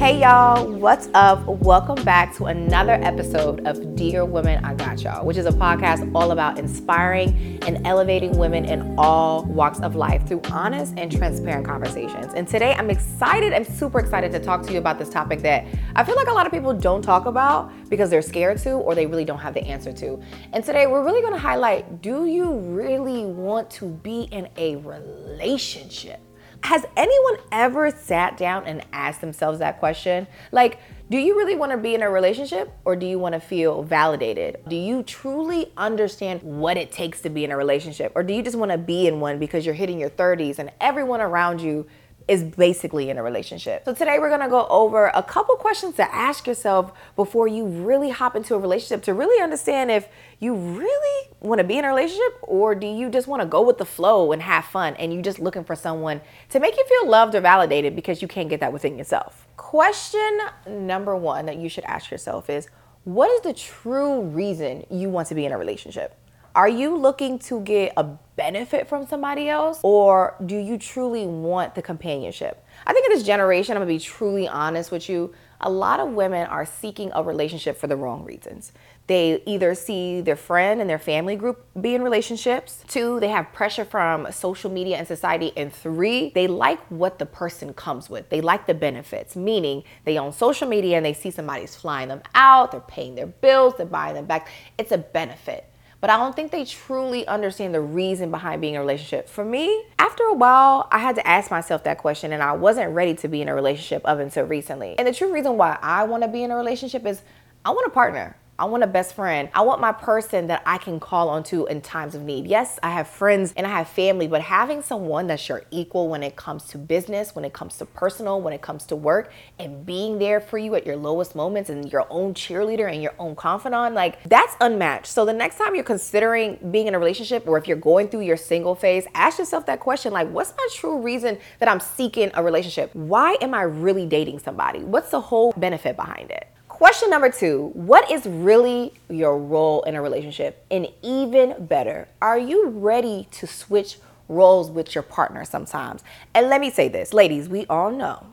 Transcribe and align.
Hey 0.00 0.18
y'all, 0.22 0.66
what's 0.66 1.10
up? 1.12 1.44
Welcome 1.44 2.02
back 2.06 2.34
to 2.36 2.46
another 2.46 2.94
episode 2.94 3.66
of 3.66 3.96
Dear 3.96 4.24
Women 4.24 4.64
I 4.64 4.72
Got 4.72 5.02
Y'all, 5.02 5.26
which 5.26 5.36
is 5.36 5.44
a 5.44 5.50
podcast 5.50 6.10
all 6.14 6.30
about 6.30 6.58
inspiring 6.58 7.58
and 7.66 7.86
elevating 7.86 8.38
women 8.38 8.64
in 8.64 8.94
all 8.96 9.44
walks 9.44 9.78
of 9.80 9.96
life 9.96 10.26
through 10.26 10.40
honest 10.50 10.94
and 10.96 11.12
transparent 11.12 11.66
conversations. 11.66 12.32
And 12.32 12.48
today 12.48 12.72
I'm 12.72 12.88
excited, 12.88 13.52
I'm 13.52 13.66
super 13.66 13.98
excited 13.98 14.32
to 14.32 14.38
talk 14.38 14.62
to 14.62 14.72
you 14.72 14.78
about 14.78 14.98
this 14.98 15.10
topic 15.10 15.40
that 15.40 15.66
I 15.94 16.02
feel 16.02 16.16
like 16.16 16.28
a 16.28 16.32
lot 16.32 16.46
of 16.46 16.52
people 16.52 16.72
don't 16.72 17.02
talk 17.02 17.26
about 17.26 17.70
because 17.90 18.08
they're 18.08 18.22
scared 18.22 18.56
to 18.60 18.70
or 18.70 18.94
they 18.94 19.04
really 19.04 19.26
don't 19.26 19.40
have 19.40 19.52
the 19.52 19.64
answer 19.64 19.92
to. 19.92 20.18
And 20.54 20.64
today 20.64 20.86
we're 20.86 21.04
really 21.04 21.20
gonna 21.20 21.36
highlight 21.36 22.00
do 22.00 22.24
you 22.24 22.54
really 22.54 23.26
want 23.26 23.68
to 23.72 23.84
be 23.84 24.22
in 24.32 24.48
a 24.56 24.76
relationship? 24.76 26.22
Has 26.62 26.84
anyone 26.96 27.38
ever 27.50 27.90
sat 27.90 28.36
down 28.36 28.64
and 28.66 28.84
asked 28.92 29.20
themselves 29.20 29.58
that 29.60 29.78
question? 29.78 30.26
Like, 30.52 30.78
do 31.10 31.18
you 31.18 31.36
really 31.36 31.56
want 31.56 31.72
to 31.72 31.78
be 31.78 31.94
in 31.94 32.02
a 32.02 32.10
relationship 32.10 32.72
or 32.84 32.94
do 32.94 33.06
you 33.06 33.18
want 33.18 33.32
to 33.32 33.40
feel 33.40 33.82
validated? 33.82 34.58
Do 34.68 34.76
you 34.76 35.02
truly 35.02 35.72
understand 35.76 36.42
what 36.42 36.76
it 36.76 36.92
takes 36.92 37.20
to 37.22 37.30
be 37.30 37.44
in 37.44 37.50
a 37.50 37.56
relationship 37.56 38.12
or 38.14 38.22
do 38.22 38.32
you 38.32 38.42
just 38.42 38.56
want 38.56 38.70
to 38.70 38.78
be 38.78 39.08
in 39.08 39.18
one 39.18 39.38
because 39.38 39.66
you're 39.66 39.74
hitting 39.74 39.98
your 39.98 40.10
30s 40.10 40.58
and 40.58 40.70
everyone 40.80 41.20
around 41.20 41.60
you 41.60 41.86
is 42.30 42.44
basically 42.44 43.10
in 43.10 43.18
a 43.18 43.22
relationship. 43.24 43.84
So 43.84 43.92
today 43.92 44.20
we're 44.20 44.30
gonna 44.30 44.48
go 44.48 44.64
over 44.68 45.10
a 45.16 45.22
couple 45.22 45.56
questions 45.56 45.96
to 45.96 46.14
ask 46.14 46.46
yourself 46.46 46.92
before 47.16 47.48
you 47.48 47.66
really 47.66 48.10
hop 48.10 48.36
into 48.36 48.54
a 48.54 48.58
relationship 48.58 49.02
to 49.06 49.14
really 49.14 49.42
understand 49.42 49.90
if 49.90 50.08
you 50.38 50.54
really 50.54 51.28
wanna 51.40 51.64
be 51.64 51.76
in 51.76 51.84
a 51.84 51.88
relationship 51.88 52.38
or 52.42 52.76
do 52.76 52.86
you 52.86 53.10
just 53.10 53.26
wanna 53.26 53.46
go 53.46 53.60
with 53.62 53.78
the 53.78 53.84
flow 53.84 54.30
and 54.30 54.42
have 54.42 54.64
fun 54.64 54.94
and 54.94 55.12
you're 55.12 55.24
just 55.24 55.40
looking 55.40 55.64
for 55.64 55.74
someone 55.74 56.20
to 56.50 56.60
make 56.60 56.76
you 56.76 56.84
feel 56.84 57.10
loved 57.10 57.34
or 57.34 57.40
validated 57.40 57.96
because 57.96 58.22
you 58.22 58.28
can't 58.28 58.48
get 58.48 58.60
that 58.60 58.72
within 58.72 58.96
yourself. 58.96 59.48
Question 59.56 60.38
number 60.68 61.16
one 61.16 61.46
that 61.46 61.56
you 61.56 61.68
should 61.68 61.84
ask 61.84 62.12
yourself 62.12 62.48
is 62.48 62.68
what 63.02 63.28
is 63.28 63.40
the 63.40 63.54
true 63.54 64.20
reason 64.20 64.86
you 64.88 65.08
want 65.08 65.26
to 65.26 65.34
be 65.34 65.46
in 65.46 65.50
a 65.50 65.58
relationship? 65.58 66.16
Are 66.52 66.68
you 66.68 66.96
looking 66.96 67.38
to 67.40 67.60
get 67.60 67.92
a 67.96 68.02
benefit 68.34 68.88
from 68.88 69.06
somebody 69.06 69.48
else 69.48 69.78
or 69.84 70.34
do 70.44 70.56
you 70.56 70.78
truly 70.78 71.24
want 71.24 71.76
the 71.76 71.82
companionship? 71.82 72.66
I 72.84 72.92
think 72.92 73.06
in 73.06 73.12
this 73.12 73.22
generation, 73.22 73.76
I'm 73.76 73.82
gonna 73.82 73.92
be 73.92 74.00
truly 74.00 74.48
honest 74.48 74.90
with 74.90 75.08
you. 75.08 75.32
A 75.60 75.70
lot 75.70 76.00
of 76.00 76.08
women 76.08 76.48
are 76.48 76.66
seeking 76.66 77.12
a 77.14 77.22
relationship 77.22 77.76
for 77.76 77.86
the 77.86 77.94
wrong 77.94 78.24
reasons. 78.24 78.72
They 79.06 79.42
either 79.46 79.76
see 79.76 80.22
their 80.22 80.34
friend 80.34 80.80
and 80.80 80.90
their 80.90 80.98
family 80.98 81.36
group 81.36 81.64
be 81.80 81.94
in 81.94 82.02
relationships. 82.02 82.82
Two, 82.88 83.20
they 83.20 83.28
have 83.28 83.52
pressure 83.52 83.84
from 83.84 84.32
social 84.32 84.72
media 84.72 84.96
and 84.96 85.06
society. 85.06 85.52
And 85.56 85.72
three, 85.72 86.30
they 86.34 86.48
like 86.48 86.84
what 86.88 87.20
the 87.20 87.26
person 87.26 87.74
comes 87.74 88.10
with. 88.10 88.28
They 88.28 88.40
like 88.40 88.66
the 88.66 88.74
benefits, 88.74 89.36
meaning 89.36 89.84
they 90.04 90.18
own 90.18 90.32
social 90.32 90.66
media 90.66 90.96
and 90.96 91.06
they 91.06 91.12
see 91.12 91.30
somebody's 91.30 91.76
flying 91.76 92.08
them 92.08 92.22
out, 92.34 92.72
they're 92.72 92.80
paying 92.80 93.14
their 93.14 93.26
bills, 93.26 93.74
they're 93.76 93.86
buying 93.86 94.14
them 94.14 94.26
back. 94.26 94.48
It's 94.78 94.90
a 94.90 94.98
benefit 94.98 95.69
but 96.00 96.10
I 96.10 96.16
don't 96.16 96.34
think 96.34 96.50
they 96.50 96.64
truly 96.64 97.26
understand 97.26 97.74
the 97.74 97.80
reason 97.80 98.30
behind 98.30 98.60
being 98.60 98.74
in 98.74 98.78
a 98.78 98.82
relationship. 98.82 99.28
For 99.28 99.44
me, 99.44 99.84
after 99.98 100.24
a 100.24 100.34
while, 100.34 100.88
I 100.90 100.98
had 100.98 101.14
to 101.16 101.26
ask 101.26 101.50
myself 101.50 101.84
that 101.84 101.98
question, 101.98 102.32
and 102.32 102.42
I 102.42 102.52
wasn't 102.52 102.92
ready 102.92 103.14
to 103.14 103.28
be 103.28 103.42
in 103.42 103.48
a 103.48 103.54
relationship 103.54 104.02
up 104.04 104.18
until 104.18 104.46
recently. 104.46 104.96
And 104.98 105.06
the 105.06 105.12
true 105.12 105.32
reason 105.32 105.56
why 105.56 105.78
I 105.82 106.04
want 106.04 106.22
to 106.22 106.28
be 106.28 106.42
in 106.42 106.50
a 106.50 106.56
relationship 106.56 107.04
is 107.06 107.22
I 107.64 107.70
want 107.70 107.86
a 107.86 107.90
partner. 107.90 108.36
I 108.60 108.64
want 108.64 108.82
a 108.82 108.86
best 108.86 109.14
friend. 109.14 109.48
I 109.54 109.62
want 109.62 109.80
my 109.80 109.90
person 109.90 110.48
that 110.48 110.62
I 110.66 110.76
can 110.76 111.00
call 111.00 111.30
on 111.30 111.44
to 111.44 111.64
in 111.64 111.80
times 111.80 112.14
of 112.14 112.20
need. 112.20 112.46
Yes, 112.46 112.78
I 112.82 112.90
have 112.90 113.08
friends 113.08 113.54
and 113.56 113.66
I 113.66 113.70
have 113.70 113.88
family, 113.88 114.28
but 114.28 114.42
having 114.42 114.82
someone 114.82 115.28
that's 115.28 115.48
your 115.48 115.62
equal 115.70 116.10
when 116.10 116.22
it 116.22 116.36
comes 116.36 116.64
to 116.64 116.76
business, 116.76 117.34
when 117.34 117.46
it 117.46 117.54
comes 117.54 117.78
to 117.78 117.86
personal, 117.86 118.38
when 118.42 118.52
it 118.52 118.60
comes 118.60 118.84
to 118.86 118.96
work, 118.96 119.32
and 119.58 119.86
being 119.86 120.18
there 120.18 120.42
for 120.42 120.58
you 120.58 120.74
at 120.74 120.84
your 120.84 120.96
lowest 120.96 121.34
moments 121.34 121.70
and 121.70 121.90
your 121.90 122.06
own 122.10 122.34
cheerleader 122.34 122.92
and 122.92 123.02
your 123.02 123.14
own 123.18 123.34
confidant, 123.34 123.94
like 123.94 124.22
that's 124.24 124.54
unmatched. 124.60 125.06
So 125.06 125.24
the 125.24 125.32
next 125.32 125.56
time 125.56 125.74
you're 125.74 125.82
considering 125.82 126.58
being 126.70 126.86
in 126.86 126.94
a 126.94 126.98
relationship 126.98 127.48
or 127.48 127.56
if 127.56 127.66
you're 127.66 127.78
going 127.78 128.08
through 128.08 128.24
your 128.24 128.36
single 128.36 128.74
phase, 128.74 129.06
ask 129.14 129.38
yourself 129.38 129.64
that 129.66 129.80
question 129.80 130.12
like, 130.12 130.28
what's 130.28 130.52
my 130.58 130.68
true 130.74 131.00
reason 131.00 131.38
that 131.60 131.68
I'm 131.70 131.80
seeking 131.80 132.30
a 132.34 132.44
relationship? 132.44 132.94
Why 132.94 133.38
am 133.40 133.54
I 133.54 133.62
really 133.62 134.04
dating 134.04 134.40
somebody? 134.40 134.80
What's 134.80 135.10
the 135.10 135.20
whole 135.22 135.54
benefit 135.56 135.96
behind 135.96 136.30
it? 136.30 136.46
Question 136.80 137.10
number 137.10 137.28
two 137.28 137.72
What 137.74 138.10
is 138.10 138.24
really 138.24 138.94
your 139.10 139.36
role 139.36 139.82
in 139.82 139.96
a 139.96 140.00
relationship? 140.00 140.64
And 140.70 140.88
even 141.02 141.66
better, 141.66 142.08
are 142.22 142.38
you 142.38 142.68
ready 142.70 143.28
to 143.32 143.46
switch 143.46 143.98
roles 144.28 144.70
with 144.70 144.94
your 144.94 145.02
partner 145.02 145.44
sometimes? 145.44 146.02
And 146.34 146.48
let 146.48 146.58
me 146.58 146.70
say 146.70 146.88
this, 146.88 147.12
ladies, 147.12 147.50
we 147.50 147.66
all 147.66 147.90
know 147.90 148.28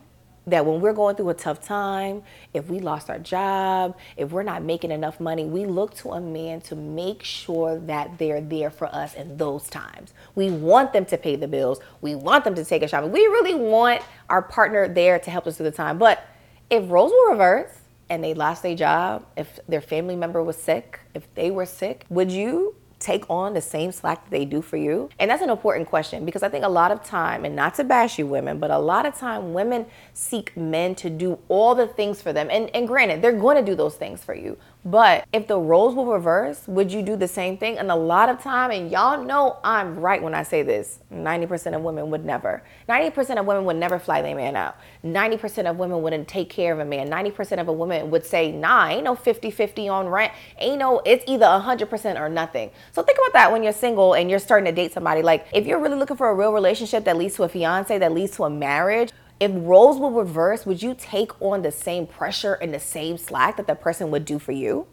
that 0.46 0.64
when 0.64 0.80
we're 0.80 0.94
going 0.94 1.14
through 1.14 1.28
a 1.28 1.34
tough 1.34 1.60
time, 1.62 2.22
if 2.54 2.70
we 2.70 2.80
lost 2.80 3.10
our 3.10 3.18
job, 3.18 3.98
if 4.16 4.30
we're 4.30 4.44
not 4.44 4.62
making 4.62 4.92
enough 4.92 5.20
money, 5.20 5.44
we 5.44 5.66
look 5.66 5.94
to 5.96 6.12
a 6.12 6.20
man 6.22 6.62
to 6.62 6.74
make 6.74 7.22
sure 7.22 7.78
that 7.80 8.16
they're 8.16 8.40
there 8.40 8.70
for 8.70 8.86
us 8.86 9.12
in 9.12 9.36
those 9.36 9.68
times. 9.68 10.14
We 10.36 10.48
want 10.48 10.94
them 10.94 11.04
to 11.04 11.18
pay 11.18 11.36
the 11.36 11.48
bills, 11.48 11.80
we 12.00 12.14
want 12.14 12.44
them 12.44 12.54
to 12.54 12.64
take 12.64 12.82
a 12.82 12.88
shopping. 12.88 13.12
We 13.12 13.26
really 13.26 13.54
want 13.54 14.00
our 14.30 14.40
partner 14.40 14.88
there 14.88 15.18
to 15.18 15.30
help 15.30 15.46
us 15.46 15.58
through 15.58 15.64
the 15.64 15.76
time. 15.76 15.98
But 15.98 16.26
if 16.70 16.90
roles 16.90 17.12
were 17.12 17.32
reversed, 17.32 17.74
and 18.10 18.22
they 18.22 18.34
lost 18.34 18.62
their 18.62 18.74
job, 18.74 19.26
if 19.36 19.58
their 19.68 19.80
family 19.80 20.16
member 20.16 20.42
was 20.42 20.56
sick, 20.56 21.00
if 21.14 21.32
they 21.34 21.50
were 21.50 21.66
sick, 21.66 22.06
would 22.08 22.30
you 22.32 22.74
take 22.98 23.28
on 23.30 23.54
the 23.54 23.60
same 23.60 23.92
slack 23.92 24.24
that 24.24 24.30
they 24.30 24.44
do 24.44 24.60
for 24.60 24.76
you? 24.76 25.08
And 25.18 25.30
that's 25.30 25.42
an 25.42 25.50
important 25.50 25.88
question 25.88 26.24
because 26.24 26.42
I 26.42 26.48
think 26.48 26.64
a 26.64 26.68
lot 26.68 26.90
of 26.90 27.04
time, 27.04 27.44
and 27.44 27.54
not 27.54 27.74
to 27.76 27.84
bash 27.84 28.18
you 28.18 28.26
women, 28.26 28.58
but 28.58 28.70
a 28.70 28.78
lot 28.78 29.06
of 29.06 29.14
time 29.14 29.52
women 29.52 29.86
seek 30.14 30.56
men 30.56 30.94
to 30.96 31.10
do 31.10 31.38
all 31.48 31.74
the 31.74 31.86
things 31.86 32.20
for 32.20 32.32
them. 32.32 32.48
And, 32.50 32.74
and 32.74 32.88
granted, 32.88 33.22
they're 33.22 33.38
going 33.38 33.56
to 33.56 33.70
do 33.70 33.76
those 33.76 33.94
things 33.94 34.24
for 34.24 34.34
you. 34.34 34.56
But 34.84 35.26
if 35.32 35.48
the 35.48 35.58
roles 35.58 35.94
will 35.94 36.06
reverse, 36.06 36.66
would 36.68 36.92
you 36.92 37.02
do 37.02 37.16
the 37.16 37.28
same 37.28 37.58
thing? 37.58 37.78
And 37.78 37.90
a 37.90 37.96
lot 37.96 38.28
of 38.28 38.40
time, 38.40 38.70
and 38.70 38.90
y'all 38.90 39.22
know 39.22 39.58
I'm 39.64 39.98
right 39.98 40.22
when 40.22 40.34
I 40.34 40.44
say 40.44 40.62
this, 40.62 41.00
90% 41.12 41.74
of 41.74 41.82
women 41.82 42.10
would 42.10 42.24
never. 42.24 42.62
90% 42.88 43.38
of 43.38 43.44
women 43.44 43.64
would 43.64 43.76
never 43.76 43.98
fly 43.98 44.22
their 44.22 44.36
man 44.36 44.56
out. 44.56 44.76
90% 45.04 45.68
of 45.68 45.76
women 45.76 46.00
wouldn't 46.00 46.28
take 46.28 46.48
care 46.48 46.72
of 46.72 46.78
a 46.78 46.84
man. 46.84 47.10
90% 47.10 47.60
of 47.60 47.68
a 47.68 47.72
woman 47.72 48.10
would 48.10 48.24
say, 48.24 48.52
nah, 48.52 48.86
ain't 48.86 49.04
no 49.04 49.14
50-50 49.14 49.90
on 49.90 50.08
rent. 50.08 50.32
Ain't 50.58 50.78
no, 50.78 51.02
it's 51.04 51.24
either 51.26 51.46
100% 51.46 52.20
or 52.20 52.28
nothing. 52.28 52.70
So 52.92 53.02
think 53.02 53.18
about 53.18 53.32
that 53.34 53.52
when 53.52 53.62
you're 53.62 53.72
single 53.72 54.14
and 54.14 54.30
you're 54.30 54.38
starting 54.38 54.66
to 54.66 54.72
date 54.72 54.92
somebody. 54.92 55.22
Like 55.22 55.46
if 55.52 55.66
you're 55.66 55.80
really 55.80 55.98
looking 55.98 56.16
for 56.16 56.30
a 56.30 56.34
real 56.34 56.52
relationship 56.52 57.04
that 57.04 57.16
leads 57.16 57.34
to 57.34 57.42
a 57.42 57.48
fiance, 57.48 57.98
that 57.98 58.12
leads 58.12 58.36
to 58.36 58.44
a 58.44 58.50
marriage, 58.50 59.10
if 59.40 59.50
roles 59.54 59.98
will 59.98 60.10
reverse, 60.10 60.66
would 60.66 60.82
you 60.82 60.94
take 60.98 61.40
on 61.40 61.62
the 61.62 61.70
same 61.70 62.06
pressure 62.06 62.54
and 62.54 62.74
the 62.74 62.80
same 62.80 63.18
slack 63.18 63.56
that 63.56 63.66
the 63.66 63.74
person 63.74 64.10
would 64.10 64.24
do 64.24 64.38
for 64.38 64.52
you? 64.52 64.86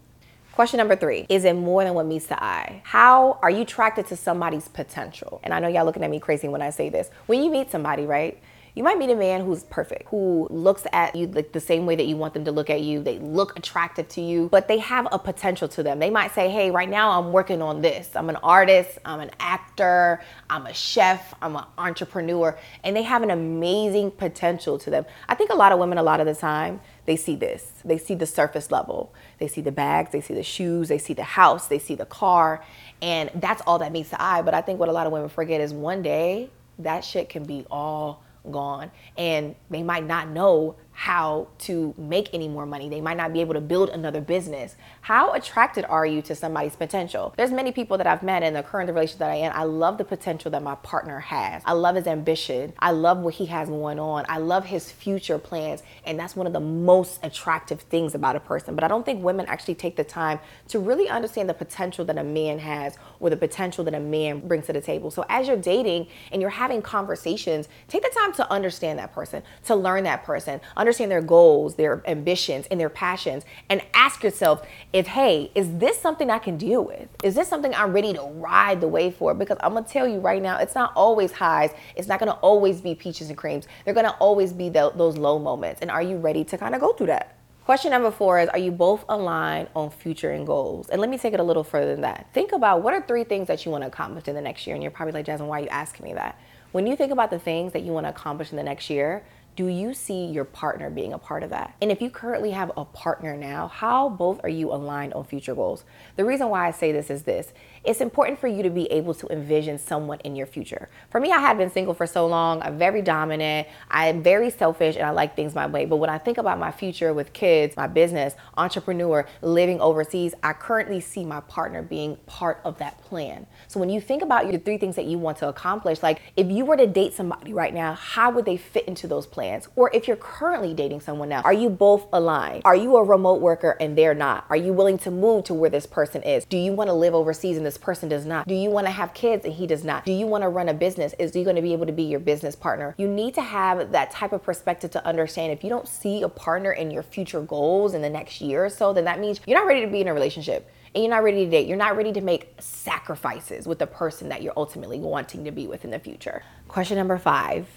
Question 0.54 0.78
number 0.78 0.96
three 0.96 1.26
Is 1.28 1.44
it 1.44 1.54
more 1.54 1.84
than 1.84 1.94
what 1.94 2.06
meets 2.06 2.28
the 2.28 2.42
eye? 2.42 2.82
How 2.86 3.40
are 3.42 3.50
you 3.50 3.62
attracted 3.62 4.08
to 4.08 4.16
somebody's 4.16 4.68
potential? 4.68 5.42
And 5.44 5.54
I 5.54 5.60
know 5.60 5.68
y'all 5.68 5.86
looking 5.86 6.04
at 6.04 6.10
me 6.10 6.20
crazy 6.20 6.48
when 6.48 6.62
I 6.62 6.70
say 6.70 6.90
this. 6.90 7.10
When 7.26 7.44
you 7.44 7.50
meet 7.50 7.72
somebody, 7.72 8.06
right? 8.06 8.42
You 8.76 8.84
might 8.84 8.98
meet 8.98 9.10
a 9.10 9.16
man 9.16 9.46
who's 9.46 9.64
perfect, 9.64 10.10
who 10.10 10.50
looks 10.52 10.86
at 10.92 11.16
you 11.16 11.28
like 11.28 11.54
the 11.54 11.62
same 11.62 11.86
way 11.86 11.96
that 11.96 12.08
you 12.08 12.18
want 12.18 12.34
them 12.34 12.44
to 12.44 12.52
look 12.52 12.70
at 12.70 12.82
you. 12.82 13.02
They 13.02 13.20
look 13.20 13.58
attractive 13.58 14.10
to 14.10 14.22
you, 14.22 14.50
but 14.52 14.68
they 14.68 14.80
have 14.80 15.08
a 15.14 15.18
potential 15.18 15.70
to 15.70 15.82
them. 15.82 16.00
They 16.00 16.10
might 16.10 16.34
say, 16.34 16.50
hey, 16.50 16.72
right 16.72 16.90
now 16.90 17.18
I'm 17.18 17.32
working 17.32 17.62
on 17.62 17.82
this. 17.82 18.14
I'm 18.18 18.30
an 18.30 18.36
artist, 18.38 18.98
I'm 19.06 19.22
an 19.22 19.32
actor, 19.40 20.22
I'm 20.50 20.66
a 20.66 20.74
chef, 20.74 21.34
I'm 21.42 21.56
an 21.56 21.64
entrepreneur, 21.78 22.60
and 22.84 22.98
they 22.98 23.04
have 23.04 23.24
an 23.24 23.32
amazing 23.32 24.12
potential 24.12 24.78
to 24.80 24.90
them. 24.90 25.06
I 25.30 25.36
think 25.36 25.52
a 25.52 25.56
lot 25.56 25.72
of 25.72 25.80
women, 25.80 25.98
a 25.98 26.04
lot 26.04 26.20
of 26.20 26.26
the 26.26 26.36
time, 26.36 26.82
they 27.06 27.16
see 27.16 27.38
this. 27.38 27.72
They 27.86 27.98
see 27.98 28.16
the 28.16 28.26
surface 28.26 28.72
level. 28.72 29.14
They 29.38 29.48
see 29.48 29.62
the 29.62 29.72
bags, 29.72 30.12
they 30.12 30.20
see 30.20 30.34
the 30.34 30.44
shoes, 30.44 30.90
they 30.90 30.98
see 30.98 31.14
the 31.14 31.24
house, 31.24 31.70
they 31.70 31.80
see 31.80 31.96
the 31.96 32.06
car, 32.06 32.62
and 33.02 33.32
that's 33.36 33.62
all 33.66 33.80
that 33.80 33.94
meets 33.94 34.10
the 34.10 34.22
eye. 34.22 34.42
But 34.42 34.54
I 34.54 34.60
think 34.60 34.82
what 34.82 34.90
a 34.90 34.92
lot 34.92 35.08
of 35.08 35.14
women 35.14 35.30
forget 35.30 35.62
is 35.62 35.74
one 35.74 36.02
day 36.02 36.50
that 36.80 37.06
shit 37.06 37.30
can 37.30 37.46
be 37.46 37.66
all 37.72 38.25
gone 38.52 38.92
and 39.18 39.56
they 39.70 39.84
might 39.84 40.06
not 40.06 40.30
know 40.30 40.76
how 40.96 41.46
to 41.58 41.94
make 41.98 42.34
any 42.34 42.48
more 42.48 42.66
money. 42.66 42.88
They 42.88 43.02
might 43.02 43.18
not 43.18 43.34
be 43.34 43.42
able 43.42 43.54
to 43.54 43.62
build 43.62 43.90
another 43.90 44.22
business. 44.22 44.78
How 45.02 45.34
attracted 45.34 45.84
are 45.86 46.06
you 46.06 46.22
to 46.22 46.34
somebody's 46.34 46.78
potential? 46.78 47.34
There's 47.36 47.52
many 47.52 47.74
people 47.74 47.98
that 47.98 48.08
I've 48.08 48.24
met 48.24 48.44
in 48.44 48.54
the 48.54 48.64
current 48.64 48.90
relationship 48.90 49.20
that 49.20 49.30
I 49.30 49.36
am. 49.36 49.52
I 49.54 49.64
love 49.64 49.98
the 49.98 50.06
potential 50.06 50.50
that 50.52 50.64
my 50.64 50.76
partner 50.76 51.20
has. 51.20 51.62
I 51.66 51.74
love 51.74 51.98
his 51.98 52.08
ambition. 52.08 52.72
I 52.80 52.92
love 52.92 53.18
what 53.18 53.34
he 53.34 53.48
has 53.48 53.68
going 53.68 54.00
on. 54.00 54.26
I 54.30 54.38
love 54.38 54.66
his 54.66 54.90
future 54.90 55.38
plans. 55.38 55.84
And 56.06 56.18
that's 56.18 56.34
one 56.34 56.48
of 56.48 56.54
the 56.54 56.62
most 56.62 57.20
attractive 57.24 57.82
things 57.82 58.16
about 58.16 58.38
a 58.38 58.40
person. 58.40 58.74
But 58.74 58.86
I 58.86 58.88
don't 58.88 59.06
think 59.06 59.22
women 59.22 59.48
actually 59.48 59.76
take 59.76 59.98
the 59.98 60.06
time 60.06 60.40
to 60.70 60.80
really 60.80 61.10
understand 61.10 61.50
the 61.50 61.54
potential 61.54 62.06
that 62.06 62.18
a 62.18 62.24
man 62.24 62.58
has 62.60 62.98
or 63.20 63.30
the 63.30 63.38
potential 63.38 63.84
that 63.84 63.94
a 63.94 64.00
man 64.00 64.48
brings 64.48 64.68
to 64.68 64.74
the 64.74 64.82
table. 64.82 65.12
So 65.12 65.26
as 65.28 65.50
you're 65.50 65.58
dating 65.58 66.08
and 66.32 66.42
you're 66.42 66.52
having 66.52 66.82
conversations, 66.82 67.68
take 67.90 68.02
the 68.02 68.18
time 68.18 68.32
to 68.36 68.50
understand 68.50 68.98
that 69.00 69.14
person, 69.14 69.44
to 69.66 69.76
learn 69.76 70.06
that 70.06 70.24
person 70.24 70.62
understand 70.86 71.12
their 71.12 71.22
goals, 71.22 71.76
their 71.76 72.04
ambitions, 72.08 72.68
and 72.70 72.80
their 72.80 72.90
passions, 72.90 73.44
and 73.70 73.82
ask 73.96 74.24
yourself 74.24 74.66
if, 74.94 75.08
hey, 75.08 75.52
is 75.56 75.78
this 75.78 76.00
something 76.00 76.30
I 76.30 76.38
can 76.38 76.58
deal 76.58 76.86
with? 76.86 77.10
Is 77.24 77.34
this 77.34 77.48
something 77.48 77.74
I'm 77.74 77.92
ready 77.92 78.14
to 78.14 78.22
ride 78.22 78.82
the 78.82 78.88
way 78.88 79.10
for? 79.10 79.34
Because 79.34 79.58
I'm 79.62 79.74
gonna 79.74 79.88
tell 79.88 80.08
you 80.08 80.20
right 80.20 80.42
now, 80.42 80.60
it's 80.60 80.76
not 80.76 80.94
always 80.96 81.32
highs. 81.32 81.72
It's 81.96 82.08
not 82.08 82.20
gonna 82.20 82.38
always 82.42 82.82
be 82.82 82.94
peaches 82.94 83.30
and 83.30 83.38
creams. 83.38 83.68
They're 83.84 83.96
gonna 83.96 84.16
always 84.20 84.54
be 84.54 84.70
the, 84.70 84.92
those 84.96 85.18
low 85.18 85.40
moments. 85.40 85.82
And 85.82 85.90
are 85.90 86.04
you 86.04 86.18
ready 86.18 86.44
to 86.44 86.58
kind 86.58 86.76
of 86.76 86.82
go 86.82 86.94
through 86.94 87.08
that? 87.08 87.36
Question 87.66 87.90
number 87.90 88.12
four 88.12 88.40
is 88.40 88.48
Are 88.50 88.60
you 88.60 88.72
both 88.72 89.06
aligned 89.10 89.70
on 89.76 89.90
future 89.90 90.30
and 90.30 90.46
goals? 90.46 90.88
And 90.90 91.02
let 91.02 91.10
me 91.10 91.18
take 91.18 91.34
it 91.34 91.40
a 91.40 91.44
little 91.44 91.64
further 91.64 91.94
than 91.94 92.02
that. 92.02 92.28
Think 92.32 92.52
about 92.52 92.84
what 92.84 92.94
are 92.94 93.02
three 93.02 93.24
things 93.24 93.48
that 93.48 93.66
you 93.66 93.72
want 93.72 93.82
to 93.82 93.88
accomplish 93.88 94.28
in 94.28 94.36
the 94.36 94.42
next 94.42 94.68
year? 94.68 94.76
And 94.76 94.84
you're 94.84 94.92
probably 94.92 95.14
like, 95.14 95.26
Jazmin, 95.26 95.48
why 95.48 95.62
are 95.62 95.64
you 95.64 95.70
asking 95.70 96.06
me 96.06 96.14
that? 96.14 96.40
When 96.74 96.86
you 96.86 96.96
think 96.96 97.12
about 97.12 97.32
the 97.32 97.40
things 97.40 97.74
that 97.74 97.82
you 97.82 97.92
want 97.92 98.06
to 98.06 98.10
accomplish 98.10 98.52
in 98.52 98.58
the 98.58 98.64
next 98.64 98.90
year, 98.90 99.24
do 99.56 99.68
you 99.68 99.94
see 99.94 100.26
your 100.26 100.44
partner 100.44 100.90
being 100.90 101.14
a 101.14 101.18
part 101.18 101.42
of 101.42 101.50
that? 101.52 101.76
And 101.82 101.92
if 101.92 102.02
you 102.02 102.10
currently 102.10 102.52
have 102.52 102.72
a 102.76 102.84
partner 102.84 103.38
now, 103.38 103.68
how 103.70 104.10
both 104.10 104.42
are 104.44 104.50
you 104.50 104.72
aligned 104.74 105.14
on 105.14 105.24
future 105.24 105.56
goals? 105.56 105.86
The 106.18 106.26
reason 106.26 106.50
why 106.50 106.68
I 106.68 106.72
say 106.72 106.92
this 106.92 107.10
is 107.10 107.24
this 107.24 107.54
it's 107.86 108.02
important 108.02 108.40
for 108.40 108.48
you 108.48 108.64
to 108.64 108.70
be 108.70 108.92
able 108.92 109.14
to 109.14 109.28
envision 109.28 109.78
someone 109.78 110.20
in 110.22 110.36
your 110.36 110.48
future. 110.48 110.90
For 111.12 111.20
me, 111.20 111.32
I 111.32 111.40
had 111.40 111.58
been 111.58 111.70
single 111.70 111.94
for 111.94 112.08
so 112.08 112.26
long. 112.26 112.62
I'm 112.64 112.80
very 112.80 113.04
dominant. 113.04 113.68
I'm 113.92 114.24
very 114.24 114.50
selfish 114.50 114.96
and 114.96 115.06
I 115.06 115.12
like 115.12 115.36
things 115.36 115.54
my 115.54 115.68
way. 115.68 115.86
But 115.86 115.98
when 115.98 116.10
I 116.10 116.18
think 116.18 116.40
about 116.40 116.58
my 116.58 116.72
future 116.72 117.14
with 117.14 117.32
kids, 117.34 117.78
my 117.78 117.86
business, 117.86 118.34
entrepreneur, 118.58 119.28
living 119.44 119.80
overseas, 119.80 120.34
I 120.42 120.54
currently 120.54 121.00
see 121.00 121.24
my 121.24 121.42
partner 121.42 121.84
being 121.84 122.18
part 122.26 122.60
of 122.66 122.80
that 122.80 123.00
plan. 123.04 123.46
So 123.68 123.80
when 123.80 123.90
you 123.90 124.02
think 124.02 124.24
about 124.24 124.52
your 124.52 124.60
three 124.60 124.80
things 124.80 124.96
that 124.96 125.06
you 125.06 125.20
want 125.20 125.38
to 125.38 125.48
accomplish, 125.48 126.02
like 126.02 126.22
if 126.36 126.50
you 126.50 126.66
were 126.66 126.78
to 126.78 126.88
date 126.88 127.14
somebody 127.14 127.54
right 127.54 127.74
now, 127.74 127.94
how 127.94 128.32
would 128.32 128.46
they 128.46 128.58
fit 128.58 128.86
into 128.88 129.08
those 129.08 129.28
plans? 129.28 129.45
Or 129.76 129.90
if 129.94 130.08
you're 130.08 130.18
currently 130.18 130.74
dating 130.74 131.02
someone 131.02 131.32
else, 131.32 131.46
are 131.46 131.54
you 131.54 131.70
both 131.70 132.08
aligned? 132.14 132.62
Are 132.66 132.76
you 132.76 132.98
a 132.98 133.04
remote 133.04 133.42
worker 133.42 133.78
and 133.80 133.98
they're 133.98 134.14
not? 134.14 134.46
Are 134.50 134.56
you 134.56 134.74
willing 134.74 134.98
to 135.00 135.12
move 135.12 135.46
to 135.46 135.54
where 135.54 135.70
this 135.70 135.86
person 135.86 136.24
is? 136.24 136.46
Do 136.46 136.58
you 136.58 136.74
want 136.74 136.90
to 136.90 136.94
live 136.94 137.14
overseas 137.14 137.58
and 137.58 137.66
this 137.66 137.78
person 137.78 138.10
does 138.10 138.26
not? 138.26 138.48
Do 138.48 138.56
you 138.56 138.70
want 138.70 138.88
to 138.88 138.92
have 138.92 139.14
kids 139.14 139.46
and 139.46 139.54
he 139.54 139.68
does 139.68 139.84
not? 139.84 140.06
Do 140.06 140.12
you 140.12 140.28
want 140.28 140.44
to 140.44 140.50
run 140.50 140.70
a 140.70 140.74
business? 140.74 141.14
Is 141.20 141.34
he 141.34 141.44
going 141.44 141.56
to 141.56 141.62
be 141.62 141.74
able 141.74 141.86
to 141.86 141.94
be 141.94 142.04
your 142.04 142.20
business 142.20 142.56
partner? 142.56 142.96
You 142.98 143.08
need 143.08 143.34
to 143.36 143.42
have 143.42 143.92
that 143.92 144.12
type 144.12 144.34
of 144.34 144.44
perspective 144.44 144.92
to 144.92 145.06
understand 145.06 145.52
if 145.52 145.64
you 145.64 145.70
don't 145.70 145.88
see 145.88 146.22
a 146.22 146.30
partner 146.30 146.72
in 146.72 146.92
your 146.92 147.04
future 147.04 147.42
goals 147.42 147.94
in 147.94 148.02
the 148.02 148.10
next 148.10 148.42
year 148.42 148.66
or 148.66 148.70
so, 148.70 148.94
then 148.94 149.06
that 149.06 149.20
means 149.20 149.40
you're 149.46 149.58
not 149.58 149.68
ready 149.68 149.82
to 149.82 149.92
be 149.92 150.02
in 150.02 150.08
a 150.08 150.14
relationship 150.14 150.70
and 150.96 151.04
you're 151.04 151.12
not 151.12 151.24
ready 151.24 151.44
to 151.44 151.52
date. 151.52 151.68
You're 151.68 151.78
not 151.78 151.98
ready 151.98 152.14
to 152.14 152.22
make 152.22 152.56
sacrifices 152.60 153.68
with 153.68 153.80
the 153.80 153.88
person 153.88 154.30
that 154.30 154.42
you're 154.42 154.54
ultimately 154.56 155.00
wanting 155.00 155.44
to 155.44 155.52
be 155.52 155.68
with 155.68 155.84
in 155.84 155.92
the 155.92 156.00
future. 156.00 156.44
Question 156.68 156.98
number 156.98 157.18
five. 157.18 157.68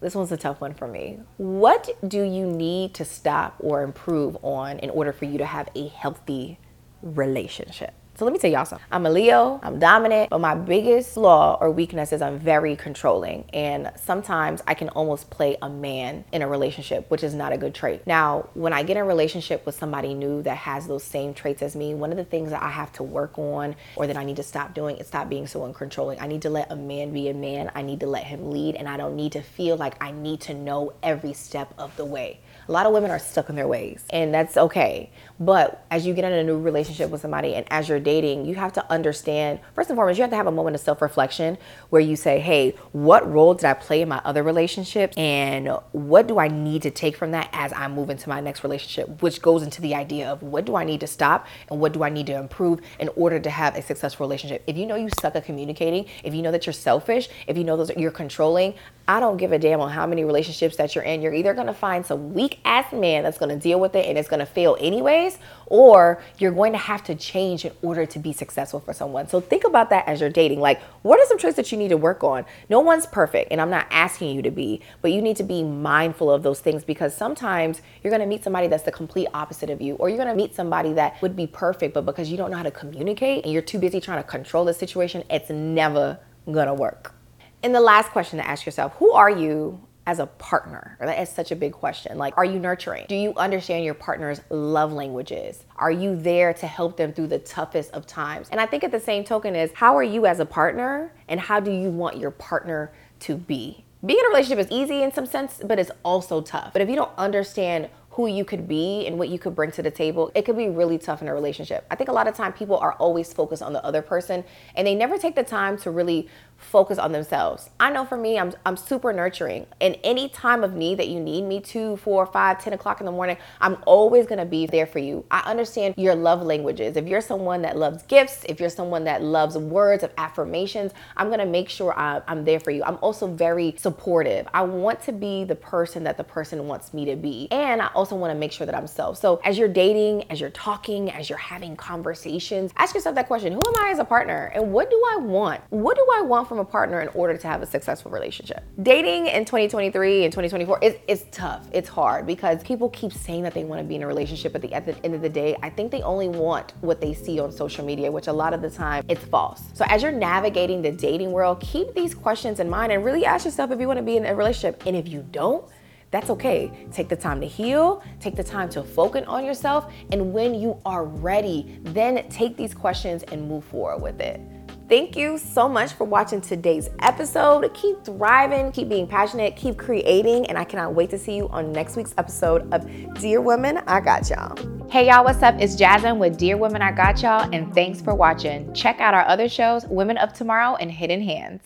This 0.00 0.14
one's 0.14 0.30
a 0.30 0.36
tough 0.36 0.60
one 0.60 0.74
for 0.74 0.86
me. 0.86 1.18
What 1.38 1.90
do 2.06 2.22
you 2.22 2.46
need 2.46 2.94
to 2.94 3.04
stop 3.04 3.56
or 3.58 3.82
improve 3.82 4.36
on 4.42 4.78
in 4.78 4.90
order 4.90 5.12
for 5.12 5.24
you 5.24 5.38
to 5.38 5.46
have 5.46 5.68
a 5.74 5.88
healthy 5.88 6.58
relationship? 7.02 7.94
So 8.18 8.24
let 8.24 8.32
me 8.32 8.40
tell 8.40 8.50
y'all 8.50 8.64
something. 8.64 8.84
I'm 8.90 9.06
a 9.06 9.10
Leo, 9.10 9.60
I'm 9.62 9.78
dominant, 9.78 10.30
but 10.30 10.40
my 10.40 10.56
biggest 10.56 11.10
flaw 11.10 11.56
or 11.60 11.70
weakness 11.70 12.12
is 12.12 12.20
I'm 12.20 12.40
very 12.40 12.74
controlling. 12.74 13.44
And 13.52 13.92
sometimes 13.94 14.60
I 14.66 14.74
can 14.74 14.88
almost 14.88 15.30
play 15.30 15.56
a 15.62 15.68
man 15.68 16.24
in 16.32 16.42
a 16.42 16.48
relationship, 16.48 17.08
which 17.12 17.22
is 17.22 17.32
not 17.32 17.52
a 17.52 17.56
good 17.56 17.76
trait. 17.76 18.04
Now, 18.08 18.48
when 18.54 18.72
I 18.72 18.82
get 18.82 18.96
in 18.96 19.04
a 19.04 19.06
relationship 19.06 19.64
with 19.64 19.76
somebody 19.76 20.14
new 20.14 20.42
that 20.42 20.56
has 20.56 20.88
those 20.88 21.04
same 21.04 21.32
traits 21.32 21.62
as 21.62 21.76
me, 21.76 21.94
one 21.94 22.10
of 22.10 22.16
the 22.16 22.24
things 22.24 22.50
that 22.50 22.60
I 22.60 22.70
have 22.70 22.90
to 22.94 23.04
work 23.04 23.38
on 23.38 23.76
or 23.94 24.08
that 24.08 24.16
I 24.16 24.24
need 24.24 24.34
to 24.34 24.42
stop 24.42 24.74
doing 24.74 24.96
is 24.96 25.06
stop 25.06 25.28
being 25.28 25.46
so 25.46 25.60
uncontrolling. 25.60 26.20
I 26.20 26.26
need 26.26 26.42
to 26.42 26.50
let 26.50 26.72
a 26.72 26.76
man 26.76 27.12
be 27.12 27.28
a 27.28 27.34
man. 27.34 27.70
I 27.76 27.82
need 27.82 28.00
to 28.00 28.08
let 28.08 28.24
him 28.24 28.50
lead, 28.50 28.74
and 28.74 28.88
I 28.88 28.96
don't 28.96 29.14
need 29.14 29.30
to 29.32 29.42
feel 29.42 29.76
like 29.76 29.94
I 30.02 30.10
need 30.10 30.40
to 30.40 30.54
know 30.54 30.92
every 31.04 31.34
step 31.34 31.72
of 31.78 31.96
the 31.96 32.04
way. 32.04 32.40
A 32.68 32.72
lot 32.72 32.84
of 32.84 32.92
women 32.92 33.10
are 33.10 33.18
stuck 33.18 33.48
in 33.48 33.56
their 33.56 33.66
ways, 33.66 34.04
and 34.10 34.34
that's 34.34 34.58
okay. 34.58 35.10
But 35.40 35.86
as 35.90 36.06
you 36.06 36.12
get 36.12 36.24
in 36.24 36.32
a 36.32 36.44
new 36.44 36.58
relationship 36.58 37.08
with 37.08 37.22
somebody 37.22 37.54
and 37.54 37.64
as 37.70 37.88
you're 37.88 37.98
dating, 37.98 38.44
you 38.44 38.56
have 38.56 38.74
to 38.74 38.92
understand 38.92 39.60
first 39.74 39.88
and 39.88 39.96
foremost, 39.96 40.18
you 40.18 40.22
have 40.22 40.30
to 40.30 40.36
have 40.36 40.46
a 40.46 40.52
moment 40.52 40.74
of 40.74 40.82
self 40.82 41.00
reflection 41.00 41.56
where 41.88 42.02
you 42.02 42.14
say, 42.14 42.40
hey, 42.40 42.74
what 42.92 43.30
role 43.30 43.54
did 43.54 43.64
I 43.64 43.72
play 43.74 44.02
in 44.02 44.08
my 44.08 44.20
other 44.24 44.42
relationships? 44.42 45.16
And 45.16 45.68
what 45.92 46.26
do 46.26 46.38
I 46.38 46.48
need 46.48 46.82
to 46.82 46.90
take 46.90 47.16
from 47.16 47.30
that 47.30 47.48
as 47.52 47.72
I 47.72 47.88
move 47.88 48.10
into 48.10 48.28
my 48.28 48.40
next 48.40 48.62
relationship? 48.62 49.22
Which 49.22 49.40
goes 49.40 49.62
into 49.62 49.80
the 49.80 49.94
idea 49.94 50.30
of 50.30 50.42
what 50.42 50.66
do 50.66 50.76
I 50.76 50.84
need 50.84 51.00
to 51.00 51.06
stop 51.06 51.46
and 51.70 51.80
what 51.80 51.92
do 51.92 52.02
I 52.02 52.10
need 52.10 52.26
to 52.26 52.36
improve 52.36 52.80
in 52.98 53.08
order 53.16 53.38
to 53.40 53.50
have 53.50 53.76
a 53.76 53.82
successful 53.82 54.26
relationship? 54.26 54.62
If 54.66 54.76
you 54.76 54.84
know 54.84 54.96
you 54.96 55.08
suck 55.20 55.36
at 55.36 55.44
communicating, 55.46 56.04
if 56.22 56.34
you 56.34 56.42
know 56.42 56.52
that 56.52 56.66
you're 56.66 56.72
selfish, 56.74 57.30
if 57.46 57.56
you 57.56 57.64
know 57.64 57.82
that 57.82 57.98
you're 57.98 58.10
controlling, 58.10 58.74
I 59.08 59.20
don't 59.20 59.38
give 59.38 59.52
a 59.52 59.58
damn 59.58 59.80
on 59.80 59.90
how 59.90 60.06
many 60.06 60.22
relationships 60.22 60.76
that 60.76 60.94
you're 60.94 61.02
in. 61.02 61.22
You're 61.22 61.32
either 61.32 61.54
gonna 61.54 61.72
find 61.72 62.04
some 62.04 62.34
weak 62.34 62.60
ass 62.66 62.92
man 62.92 63.22
that's 63.22 63.38
gonna 63.38 63.56
deal 63.56 63.80
with 63.80 63.96
it 63.96 64.04
and 64.04 64.18
it's 64.18 64.28
gonna 64.28 64.44
fail 64.44 64.76
anyways, 64.78 65.38
or 65.64 66.22
you're 66.36 66.52
going 66.52 66.72
to 66.72 66.78
have 66.78 67.02
to 67.04 67.14
change 67.14 67.64
in 67.64 67.72
order 67.80 68.04
to 68.04 68.18
be 68.18 68.34
successful 68.34 68.80
for 68.80 68.92
someone. 68.92 69.26
So 69.26 69.40
think 69.40 69.64
about 69.64 69.88
that 69.88 70.06
as 70.06 70.20
you're 70.20 70.28
dating. 70.28 70.60
Like, 70.60 70.82
what 71.00 71.18
are 71.18 71.24
some 71.26 71.38
traits 71.38 71.56
that 71.56 71.72
you 71.72 71.78
need 71.78 71.88
to 71.88 71.96
work 71.96 72.22
on? 72.22 72.44
No 72.68 72.80
one's 72.80 73.06
perfect, 73.06 73.50
and 73.50 73.62
I'm 73.62 73.70
not 73.70 73.86
asking 73.90 74.36
you 74.36 74.42
to 74.42 74.50
be, 74.50 74.82
but 75.00 75.10
you 75.10 75.22
need 75.22 75.36
to 75.38 75.42
be 75.42 75.62
mindful 75.62 76.30
of 76.30 76.42
those 76.42 76.60
things 76.60 76.84
because 76.84 77.16
sometimes 77.16 77.80
you're 78.04 78.10
gonna 78.10 78.26
meet 78.26 78.44
somebody 78.44 78.66
that's 78.66 78.82
the 78.82 78.92
complete 78.92 79.28
opposite 79.32 79.70
of 79.70 79.80
you, 79.80 79.94
or 79.94 80.10
you're 80.10 80.18
gonna 80.18 80.34
meet 80.34 80.54
somebody 80.54 80.92
that 80.92 81.20
would 81.22 81.34
be 81.34 81.46
perfect, 81.46 81.94
but 81.94 82.04
because 82.04 82.30
you 82.30 82.36
don't 82.36 82.50
know 82.50 82.58
how 82.58 82.62
to 82.62 82.70
communicate 82.70 83.44
and 83.44 83.54
you're 83.54 83.62
too 83.62 83.78
busy 83.78 84.02
trying 84.02 84.22
to 84.22 84.28
control 84.28 84.66
the 84.66 84.74
situation, 84.74 85.24
it's 85.30 85.48
never 85.48 86.18
gonna 86.52 86.74
work. 86.74 87.14
And 87.62 87.74
the 87.74 87.80
last 87.80 88.10
question 88.10 88.38
to 88.38 88.46
ask 88.46 88.64
yourself 88.64 88.94
who 88.98 89.12
are 89.12 89.30
you 89.30 89.80
as 90.06 90.20
a 90.20 90.26
partner? 90.26 90.96
That 91.00 91.20
is 91.20 91.28
such 91.28 91.50
a 91.50 91.56
big 91.56 91.72
question. 91.72 92.16
Like, 92.16 92.38
are 92.38 92.44
you 92.44 92.58
nurturing? 92.58 93.06
Do 93.08 93.14
you 93.14 93.34
understand 93.36 93.84
your 93.84 93.94
partner's 93.94 94.40
love 94.48 94.92
languages? 94.92 95.64
Are 95.76 95.90
you 95.90 96.16
there 96.16 96.54
to 96.54 96.66
help 96.66 96.96
them 96.96 97.12
through 97.12 97.26
the 97.26 97.38
toughest 97.40 97.90
of 97.92 98.06
times? 98.06 98.48
And 98.50 98.60
I 98.60 98.66
think 98.66 98.84
at 98.84 98.90
the 98.90 99.00
same 99.00 99.24
token 99.24 99.54
is 99.54 99.70
how 99.74 99.96
are 99.96 100.02
you 100.02 100.24
as 100.24 100.40
a 100.40 100.46
partner 100.46 101.12
and 101.28 101.38
how 101.38 101.60
do 101.60 101.70
you 101.70 101.90
want 101.90 102.16
your 102.16 102.30
partner 102.30 102.92
to 103.20 103.36
be? 103.36 103.84
Being 104.06 104.20
in 104.20 104.26
a 104.26 104.28
relationship 104.28 104.64
is 104.64 104.70
easy 104.70 105.02
in 105.02 105.12
some 105.12 105.26
sense, 105.26 105.60
but 105.64 105.78
it's 105.78 105.90
also 106.04 106.40
tough. 106.40 106.72
But 106.72 106.82
if 106.82 106.88
you 106.88 106.94
don't 106.94 107.10
understand 107.18 107.90
who 108.18 108.26
you 108.26 108.44
could 108.44 108.66
be 108.66 109.06
and 109.06 109.16
what 109.16 109.28
you 109.28 109.38
could 109.38 109.54
bring 109.54 109.70
to 109.70 109.80
the 109.80 109.92
table, 109.92 110.32
it 110.34 110.44
could 110.44 110.56
be 110.56 110.68
really 110.68 110.98
tough 110.98 111.22
in 111.22 111.28
a 111.28 111.32
relationship. 111.32 111.86
I 111.88 111.94
think 111.94 112.08
a 112.08 112.12
lot 112.12 112.26
of 112.26 112.34
time 112.34 112.52
people 112.52 112.76
are 112.76 112.94
always 112.94 113.32
focused 113.32 113.62
on 113.62 113.72
the 113.72 113.84
other 113.84 114.02
person 114.02 114.42
and 114.74 114.84
they 114.84 114.96
never 114.96 115.18
take 115.18 115.36
the 115.36 115.44
time 115.44 115.76
to 115.78 115.92
really 115.92 116.28
focus 116.58 116.98
on 116.98 117.12
themselves. 117.12 117.70
I 117.80 117.90
know 117.90 118.04
for 118.04 118.16
me, 118.16 118.38
I'm, 118.38 118.52
I'm 118.66 118.76
super 118.76 119.12
nurturing. 119.12 119.66
And 119.80 119.96
any 120.04 120.28
time 120.28 120.64
of 120.64 120.74
need 120.74 120.98
that 120.98 121.08
you 121.08 121.20
need 121.20 121.42
me 121.42 121.60
to, 121.60 121.96
four, 121.98 122.26
five, 122.26 122.62
10 122.62 122.72
o'clock 122.72 123.00
in 123.00 123.06
the 123.06 123.12
morning, 123.12 123.38
I'm 123.60 123.78
always 123.86 124.26
gonna 124.26 124.44
be 124.44 124.66
there 124.66 124.86
for 124.86 124.98
you. 124.98 125.24
I 125.30 125.40
understand 125.40 125.94
your 125.96 126.14
love 126.14 126.42
languages. 126.42 126.96
If 126.96 127.06
you're 127.06 127.20
someone 127.20 127.62
that 127.62 127.76
loves 127.76 128.02
gifts, 128.02 128.44
if 128.48 128.60
you're 128.60 128.68
someone 128.68 129.04
that 129.04 129.22
loves 129.22 129.56
words 129.56 130.02
of 130.02 130.12
affirmations, 130.18 130.92
I'm 131.16 131.30
gonna 131.30 131.46
make 131.46 131.68
sure 131.68 131.98
I, 131.98 132.20
I'm 132.26 132.44
there 132.44 132.60
for 132.60 132.72
you. 132.72 132.82
I'm 132.84 132.98
also 133.00 133.28
very 133.28 133.74
supportive. 133.78 134.46
I 134.52 134.62
want 134.62 135.00
to 135.02 135.12
be 135.12 135.44
the 135.44 135.56
person 135.56 136.04
that 136.04 136.16
the 136.16 136.24
person 136.24 136.66
wants 136.66 136.92
me 136.92 137.04
to 137.06 137.16
be. 137.16 137.48
And 137.52 137.80
I 137.80 137.86
also 137.94 138.16
wanna 138.16 138.34
make 138.34 138.52
sure 138.52 138.66
that 138.66 138.74
I'm 138.74 138.88
self. 138.88 139.16
So 139.16 139.40
as 139.44 139.56
you're 139.56 139.68
dating, 139.68 140.30
as 140.30 140.40
you're 140.40 140.50
talking, 140.50 141.10
as 141.10 141.30
you're 141.30 141.38
having 141.38 141.76
conversations, 141.76 142.72
ask 142.76 142.94
yourself 142.94 143.14
that 143.14 143.28
question 143.28 143.52
Who 143.52 143.62
am 143.64 143.74
I 143.84 143.90
as 143.90 144.00
a 144.00 144.04
partner? 144.04 144.50
And 144.54 144.72
what 144.72 144.90
do 144.90 145.02
I 145.12 145.16
want? 145.18 145.60
What 145.70 145.96
do 145.96 146.06
I 146.16 146.22
want 146.22 146.47
from 146.48 146.58
a 146.58 146.64
partner 146.64 147.00
in 147.00 147.08
order 147.08 147.36
to 147.36 147.46
have 147.46 147.62
a 147.62 147.66
successful 147.66 148.10
relationship. 148.10 148.64
Dating 148.82 149.26
in 149.26 149.44
2023 149.44 150.24
and 150.24 150.32
2024 150.32 150.78
is, 150.82 150.96
is 151.06 151.24
tough. 151.30 151.68
It's 151.72 151.88
hard 151.88 152.26
because 152.26 152.62
people 152.62 152.88
keep 152.90 153.12
saying 153.12 153.42
that 153.42 153.54
they 153.54 153.64
want 153.64 153.80
to 153.80 153.86
be 153.86 153.94
in 153.94 154.02
a 154.02 154.06
relationship, 154.06 154.52
but 154.52 154.64
at 154.72 154.86
the 154.86 154.96
end 155.04 155.14
of 155.14 155.22
the 155.22 155.28
day, 155.28 155.56
I 155.62 155.70
think 155.70 155.92
they 155.92 156.02
only 156.02 156.28
want 156.28 156.72
what 156.80 157.00
they 157.00 157.14
see 157.14 157.38
on 157.38 157.52
social 157.52 157.84
media, 157.84 158.10
which 158.10 158.26
a 158.26 158.32
lot 158.32 158.54
of 158.54 158.62
the 158.62 158.70
time 158.70 159.04
it's 159.08 159.24
false. 159.24 159.62
So 159.74 159.84
as 159.88 160.02
you're 160.02 160.12
navigating 160.12 160.82
the 160.82 160.92
dating 160.92 161.32
world, 161.32 161.60
keep 161.60 161.94
these 161.94 162.14
questions 162.14 162.60
in 162.60 162.68
mind 162.68 162.92
and 162.92 163.04
really 163.04 163.24
ask 163.24 163.44
yourself 163.44 163.70
if 163.70 163.80
you 163.80 163.86
want 163.86 163.98
to 163.98 164.04
be 164.04 164.16
in 164.16 164.26
a 164.26 164.34
relationship. 164.34 164.82
And 164.86 164.96
if 164.96 165.08
you 165.08 165.26
don't, 165.30 165.64
that's 166.10 166.30
okay. 166.30 166.70
Take 166.92 167.08
the 167.08 167.16
time 167.16 167.40
to 167.40 167.46
heal, 167.46 168.02
take 168.18 168.34
the 168.34 168.44
time 168.44 168.70
to 168.70 168.82
focus 168.82 169.24
on 169.26 169.44
yourself, 169.44 169.92
and 170.10 170.32
when 170.32 170.54
you 170.54 170.80
are 170.86 171.04
ready, 171.04 171.78
then 171.82 172.26
take 172.30 172.56
these 172.56 172.72
questions 172.72 173.24
and 173.24 173.46
move 173.46 173.64
forward 173.64 174.02
with 174.02 174.20
it. 174.20 174.40
Thank 174.88 175.18
you 175.18 175.36
so 175.36 175.68
much 175.68 175.92
for 175.92 176.04
watching 176.04 176.40
today's 176.40 176.88
episode. 177.00 177.74
Keep 177.74 178.06
thriving, 178.06 178.72
keep 178.72 178.88
being 178.88 179.06
passionate, 179.06 179.54
keep 179.54 179.76
creating, 179.76 180.46
and 180.46 180.56
I 180.56 180.64
cannot 180.64 180.94
wait 180.94 181.10
to 181.10 181.18
see 181.18 181.36
you 181.36 181.46
on 181.50 181.72
next 181.72 181.94
week's 181.94 182.14
episode 182.16 182.72
of 182.72 182.88
Dear 183.20 183.42
Women, 183.42 183.82
I 183.86 184.00
Got 184.00 184.30
Y'all. 184.30 184.56
Hey 184.88 185.08
y'all, 185.08 185.24
what's 185.24 185.42
up? 185.42 185.56
It's 185.58 185.76
Jazmin 185.76 186.16
with 186.16 186.38
Dear 186.38 186.56
Women, 186.56 186.80
I 186.80 186.92
Got 186.92 187.20
Y'all, 187.20 187.50
and 187.52 187.74
thanks 187.74 188.00
for 188.00 188.14
watching. 188.14 188.72
Check 188.72 188.98
out 188.98 189.12
our 189.12 189.26
other 189.26 189.46
shows, 189.46 189.84
Women 189.88 190.16
of 190.16 190.32
Tomorrow 190.32 190.76
and 190.76 190.90
Hidden 190.90 191.20
Hands. 191.20 191.62